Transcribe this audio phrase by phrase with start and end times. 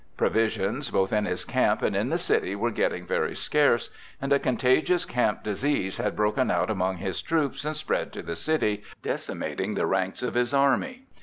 [0.17, 4.39] Provisions both in his camp and in the city were getting very scarce, and a
[4.39, 9.75] contagious camp disease had broken out among his troops and spread to the city, decimating
[9.75, 11.03] the ranks of his army.